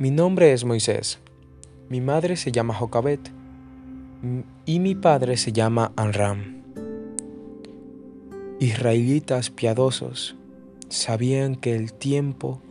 [0.00, 1.18] Mi nombre es Moisés.
[1.88, 3.32] Mi madre se llama Jocabet
[4.64, 6.62] y mi padre se llama Anram.
[8.60, 10.36] Israelitas piadosos
[10.88, 12.62] sabían que el tiempo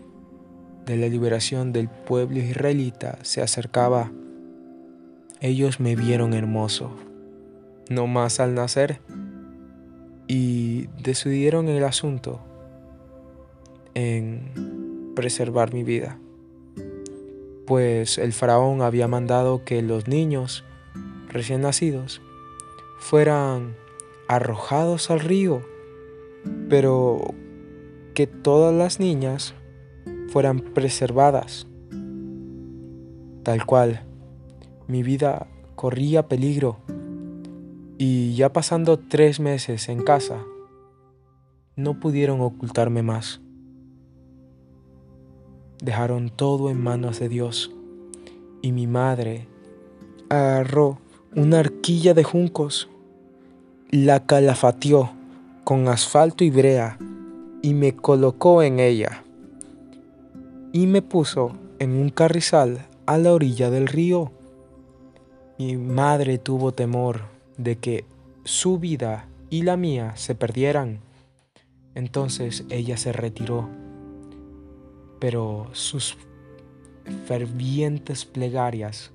[0.85, 4.09] de la liberación del pueblo israelita se acercaba.
[5.41, 6.91] Ellos me vieron hermoso,
[7.89, 9.01] no más al nacer,
[10.29, 12.39] y decidieron el asunto
[13.95, 16.19] en preservar mi vida,
[17.67, 20.63] pues el faraón había mandado que los niños
[21.27, 22.21] recién nacidos
[22.97, 23.75] fueran
[24.29, 25.61] arrojados al río,
[26.69, 27.35] pero
[28.13, 29.53] que todas las niñas
[30.29, 31.67] fueran preservadas.
[33.43, 34.01] Tal cual,
[34.87, 36.77] mi vida corría peligro
[37.97, 40.43] y ya pasando tres meses en casa,
[41.75, 43.41] no pudieron ocultarme más.
[45.81, 47.71] Dejaron todo en manos de Dios
[48.61, 49.47] y mi madre
[50.29, 50.97] agarró
[51.35, 52.89] una arquilla de juncos,
[53.91, 55.11] la calafateó
[55.63, 56.97] con asfalto y brea
[57.61, 59.23] y me colocó en ella
[60.73, 64.31] y me puso en un carrizal a la orilla del río.
[65.57, 67.21] Mi madre tuvo temor
[67.57, 68.05] de que
[68.43, 70.99] su vida y la mía se perdieran.
[71.95, 73.69] Entonces ella se retiró,
[75.19, 76.17] pero sus
[77.25, 79.11] fervientes plegarias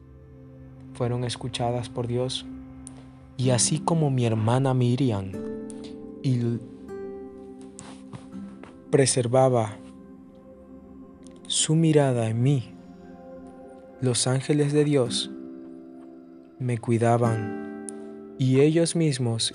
[0.94, 2.46] fueron escuchadas por Dios.
[3.36, 5.32] Y así como mi hermana Miriam
[6.22, 6.58] y
[8.90, 9.76] preservaba
[11.46, 12.74] su mirada en mí,
[14.00, 15.30] los ángeles de Dios
[16.58, 17.86] me cuidaban
[18.38, 19.54] y ellos mismos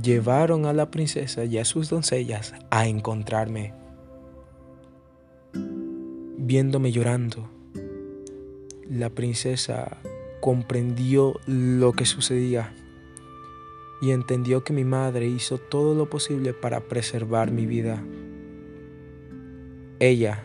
[0.00, 3.81] llevaron a la princesa y a sus doncellas a encontrarme.
[6.52, 7.48] Viéndome llorando,
[8.86, 9.96] la princesa
[10.42, 12.74] comprendió lo que sucedía
[14.02, 18.04] y entendió que mi madre hizo todo lo posible para preservar mi vida.
[19.98, 20.44] Ella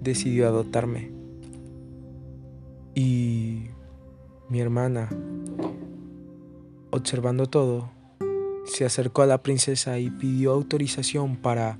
[0.00, 1.10] decidió adoptarme
[2.94, 3.66] y
[4.48, 5.10] mi hermana,
[6.92, 7.90] observando todo,
[8.64, 11.78] se acercó a la princesa y pidió autorización para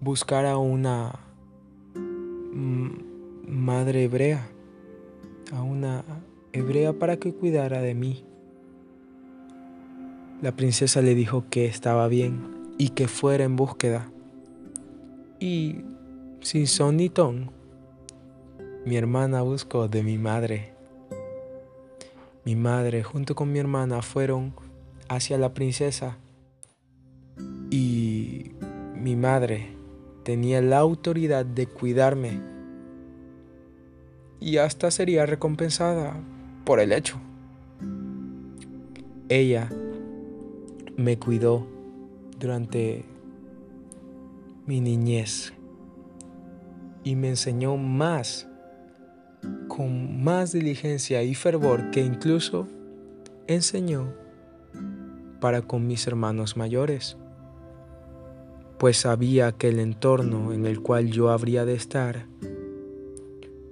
[0.00, 1.20] buscar a una
[3.46, 4.48] madre hebrea
[5.52, 6.04] a una
[6.52, 8.24] hebrea para que cuidara de mí.
[10.42, 14.10] La princesa le dijo que estaba bien y que fuera en búsqueda.
[15.40, 15.82] Y
[16.40, 17.50] sin son ni ton,
[18.84, 20.72] mi hermana buscó de mi madre.
[22.44, 24.54] Mi madre junto con mi hermana fueron
[25.08, 26.16] hacia la princesa
[27.70, 28.52] y
[28.94, 29.75] mi madre
[30.26, 32.40] tenía la autoridad de cuidarme
[34.40, 36.20] y hasta sería recompensada
[36.64, 37.20] por el hecho.
[39.28, 39.70] Ella
[40.96, 41.64] me cuidó
[42.40, 43.04] durante
[44.66, 45.52] mi niñez
[47.04, 48.48] y me enseñó más,
[49.68, 52.66] con más diligencia y fervor que incluso
[53.46, 54.12] enseñó
[55.40, 57.16] para con mis hermanos mayores,
[58.78, 62.26] pues sabía que el entorno en el cual yo habría de estar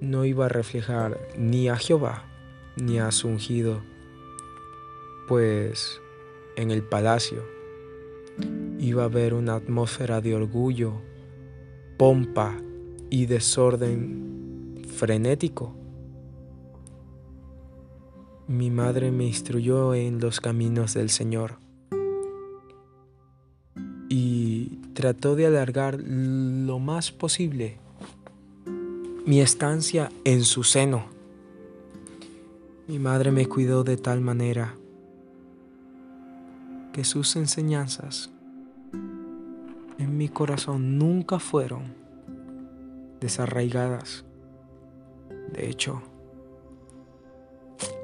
[0.01, 2.25] no iba a reflejar ni a Jehová
[2.77, 3.83] ni a su ungido,
[5.29, 6.01] pues
[6.57, 7.45] en el palacio
[8.79, 10.95] iba a haber una atmósfera de orgullo,
[11.97, 12.61] pompa
[13.11, 15.75] y desorden frenético.
[18.47, 21.64] Mi madre me instruyó en los caminos del Señor
[24.95, 27.79] trató de alargar lo más posible
[29.27, 31.07] mi estancia en su seno.
[32.87, 34.75] Mi madre me cuidó de tal manera
[36.93, 38.31] que sus enseñanzas
[39.99, 41.95] en mi corazón nunca fueron
[43.21, 44.25] desarraigadas.
[45.53, 46.03] De hecho,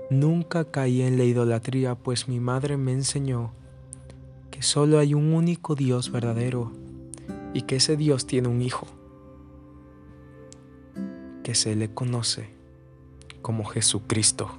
[0.09, 3.53] nunca caí en la idolatría, pues mi madre me enseñó
[4.51, 6.73] que solo hay un único Dios verdadero
[7.55, 8.87] y que ese Dios tiene un hijo
[11.43, 12.51] que se le conoce
[13.43, 14.51] como Jesucristo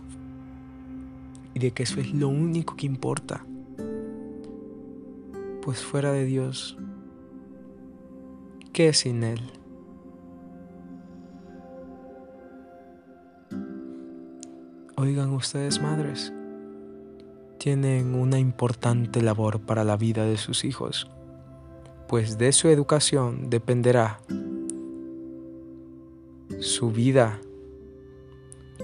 [1.54, 3.46] y de que eso es lo único que importa.
[5.62, 6.78] Pues fuera de Dios,
[8.74, 9.42] ¿qué es sin Él?
[14.98, 16.34] Oigan ustedes madres,
[17.58, 21.10] tienen una importante labor para la vida de sus hijos,
[22.12, 24.20] pues de su educación dependerá
[26.60, 27.40] su vida,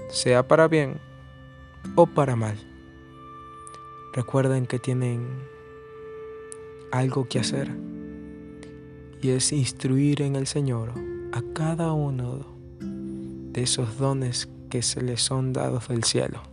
[0.07, 1.01] sea para bien
[1.95, 2.55] o para mal.
[4.13, 5.27] Recuerden que tienen
[6.93, 7.69] algo que hacer
[9.21, 10.93] y es instruir en el Señor
[11.33, 12.45] a cada uno
[12.79, 16.43] de esos dones que se les son dados del cielo,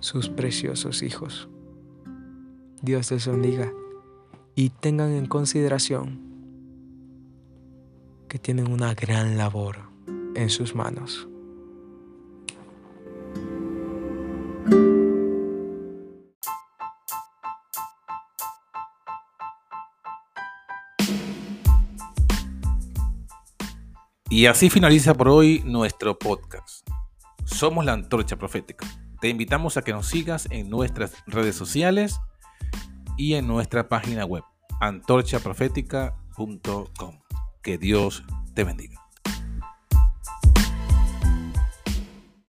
[0.00, 1.48] sus preciosos hijos.
[2.82, 3.72] Dios les bendiga
[4.54, 6.20] y tengan en consideración
[8.28, 9.78] que tienen una gran labor
[10.34, 11.28] en sus manos.
[24.28, 26.88] Y así finaliza por hoy nuestro podcast.
[27.44, 28.86] Somos la Antorcha Profética.
[29.20, 32.18] Te invitamos a que nos sigas en nuestras redes sociales
[33.16, 34.42] y en nuestra página web
[34.80, 37.20] antorchaprofética.com.
[37.62, 38.24] Que Dios
[38.54, 39.01] te bendiga.